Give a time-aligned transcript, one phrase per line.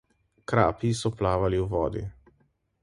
[0.51, 2.05] Krapi so plavali v vodi.